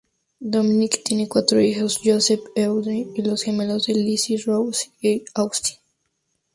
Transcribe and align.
Dominic 0.41 1.03
tiene 1.05 1.27
cuatro 1.27 1.61
hijos: 1.61 1.99
Joseph, 2.03 2.41
Audrey 2.57 3.05
y 3.13 3.21
los 3.21 3.43
gemelos 3.43 3.87
Lily-Rose 3.87 4.89
y 4.99 5.23
Augustus. 5.35 5.79